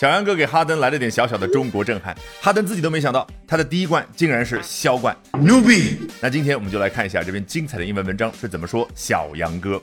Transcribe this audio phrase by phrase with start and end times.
[0.00, 5.98] 小杨哥给哈登来了点小小的中国震撼，哈登自己都没想到，他的第一冠竟然是销冠，牛逼！
[6.22, 9.78] 那今天我们就来看一下这篇精彩的英文文章是怎么说小杨哥。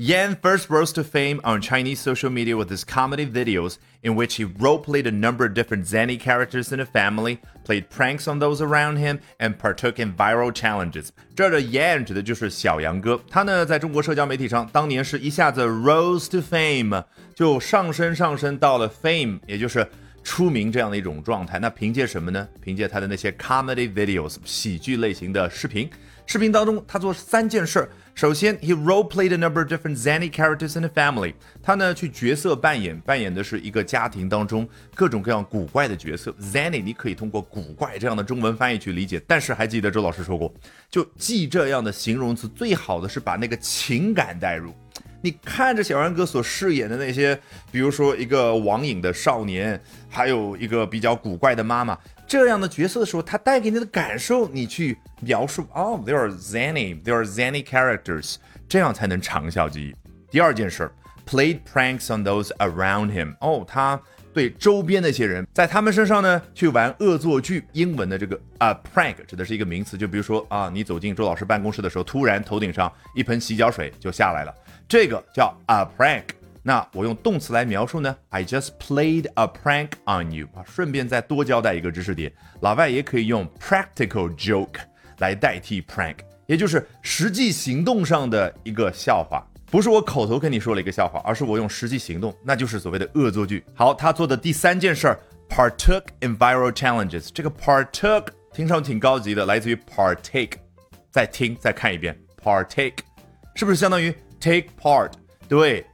[0.00, 4.36] Yan first rose to fame on Chinese social media with his comedy videos, in which
[4.36, 8.62] he role-played a number of different zany characters in a family, played pranks on those
[8.62, 11.08] around him, and partook in viral challenges.
[11.34, 17.04] 这儿的 Yan 指的就是小杨哥，他呢在中国社交媒体上当年是一下子 rose to fame，
[17.34, 19.84] 就上升上升到了 fame，也就是
[20.22, 21.58] 出名这样的一种状态。
[21.58, 22.46] 那凭借什么呢？
[22.60, 25.90] 凭借他的那些 comedy videos，喜剧类型的视频。
[26.25, 27.89] 视频当中，他做三件事儿。
[28.15, 31.33] 首先，he role played a number of different zany characters in the family。
[31.61, 36.31] 他呢去角色扮演，扮演的是一个家庭当中各种各样古怪的角色。
[36.39, 40.53] zany 你可以通过古怪这样的中文翻译去理解，但是还记得周老师说过，
[40.89, 44.73] 就记这样的形容词，最好的是把那个情感带入。
[45.21, 47.37] 你看着小杨哥所饰演的那些，
[47.71, 51.97] 比如说一个网瘾的少年，还有一个比较古怪的妈妈。
[52.33, 59.95] 这样的角色的时候，他带给你的感受，你去描述哦，there are zany，there are zany characters，这样才能长效记忆。
[60.31, 60.91] 第二件事
[61.29, 64.01] ，played pranks on those around him，哦，他
[64.33, 67.63] 对周边那些人，在他们身上呢去玩恶作剧。
[67.73, 74.51] 英文的这个 a，prank 指的是一个名词，就比如说啊，你走进周老师办公室的时候，突然头顶上一盆洗脚水就下来了，
[74.87, 76.23] 这个叫 a prank。
[76.65, 84.79] 那我用动词来描述呢？I just played a prank on you 啊，顺便再多交代一个知识点，老外也可以用 practical joke
[85.17, 93.61] 来代替 prank，也就是实际行动上的一个笑话，不是我口头跟你说了一个笑话，而是我用实际行动，那就是所谓的恶作剧。
[93.75, 95.19] 好，他做的第三件事儿
[95.49, 100.53] ，partook in viral challenges，这个 partook 听上去挺高级的，来自于 partake，
[101.11, 102.99] 再听再看一遍，partake
[103.53, 105.11] 是不是相当于 take part？
[105.49, 105.85] 对。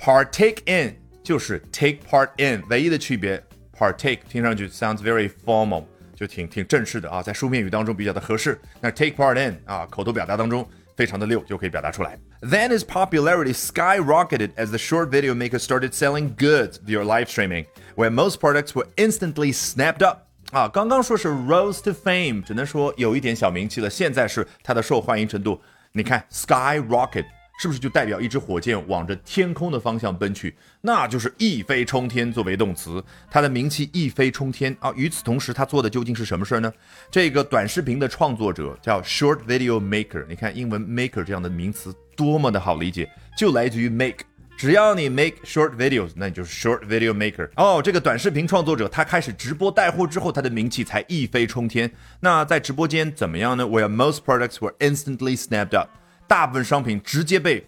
[0.00, 3.42] Partake in 就是 take part in，唯一的区别，
[3.76, 5.84] partake 听上去 sounds very formal，
[6.14, 8.60] 就挺挺正式的啊，在书面语当中比较的合适。
[8.80, 12.18] 那 take part in 啊，口头表达当中非常的溜，就可以表达出来。
[12.42, 17.64] Then his popularity skyrocketed as the short video maker started selling goods via live streaming,
[17.96, 20.26] where most products were instantly snapped up.
[20.52, 23.90] 啊，刚刚说是 rose to fame，只能说有一点小名气了。
[23.90, 25.60] 现在是它的受欢迎程度，
[25.92, 27.24] 你看 skyrocket。
[27.59, 30.55] 是不是就代表一支火箭往着天空的方向奔去？
[30.81, 34.91] 那就是一飞冲天作为动词，它的名气一飞冲天啊！
[34.95, 36.73] 与此同时，他做的究竟是什么事儿呢？
[37.11, 44.25] 这个短视频的创作者叫 short video maker，你看英文 maker 这样的名词多么的好理解，就来自于 make。
[44.57, 47.49] 只要你 make short videos，那你就是 short video maker。
[47.55, 51.91] 哦，这个短视频创作者他开始直播带货之后，他的名气才一飞冲天。
[52.19, 55.89] 那在直播间怎么样呢？Where most products were instantly snapped up。
[56.31, 57.61] 大部分商品直接被，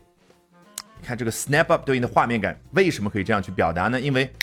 [1.04, 4.00] 看这个 snap up 对应的画面感，为什么可以这样去表达呢？
[4.00, 4.34] 因为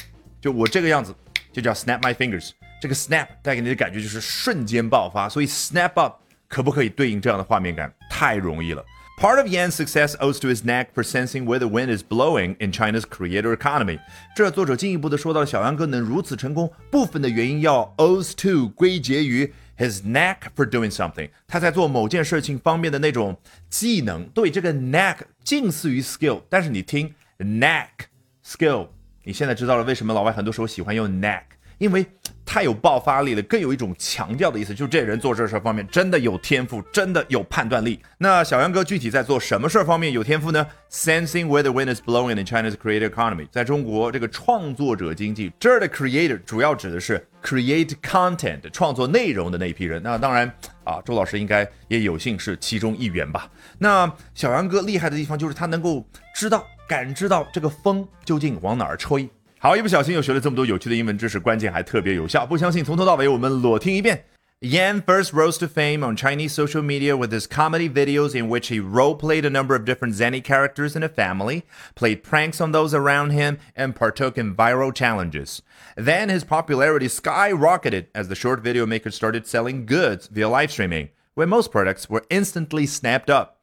[0.42, 1.14] 就我这个样子，
[1.50, 2.50] 就叫 snap my fingers。
[2.82, 6.16] 这个 snap 带给你的感觉就是瞬间爆发，所以 snap up
[6.48, 7.90] 可不可以对应这样的画面感？
[8.10, 8.84] 太容易了。
[9.19, 12.71] Part of Yan's success owes to his knack for sensing where the wind is blowing in
[12.71, 13.99] China's creator economy。
[14.35, 19.53] 这作者进一步的说到，小杨哥能如此成功，部分的原因要 owes to 归结于。
[19.77, 23.37] his knack for doing something，他在做某件事情方面的那种
[23.69, 28.07] 技能，对这个 knack 近似于 skill，但是你听 knack
[28.41, 28.87] skill，
[29.25, 31.43] 你现在知道了为什么老外很多时候喜欢用 knack，
[31.77, 32.05] 因为
[32.50, 38.00] 太有爆发力了，更有一种强调的意思，就是这人做这事方面真的有天赋，真的有判断力。
[38.18, 50.02] 那小杨哥具体在做什么事儿方面有天赋呢？Sensing where the wind is blowing in China's creator economy，在中国这个创作者经济，这儿的 creator 主要指的是 create content 创作内容的那一批人。
[50.02, 53.48] 那当然啊，周老师应该也有幸是其中一员吧。
[53.78, 59.30] 那小杨哥厉害的地方就是他能够知道、感知到这个风究竟往哪儿吹。
[59.59, 62.45] 好，一不小心又学了这么多有趣的英文知识，关键还特别有效。
[62.45, 64.25] 不相信，从头到尾我们裸听一遍。
[64.61, 68.79] Yan first rose to fame on Chinese social media with his comedy videos in which he
[68.79, 71.63] role-played a number of different zany characters in a family,
[71.93, 75.61] played pranks on those around him, and partook in viral challenges.
[75.97, 81.09] Then his popularity skyrocketed as the short video maker started selling goods via live streaming,
[81.35, 83.58] where most products were instantly snapped up.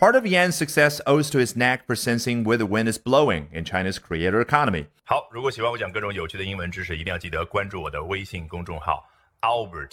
[0.00, 3.48] Part of Yan's success owes to his knack for sensing where the wind is blowing
[3.50, 4.88] in China's creator economy.
[5.04, 9.08] 好，如果喜欢我讲各种有趣的英文知识，一定要记得关注我的微信公众号
[9.40, 9.92] Albert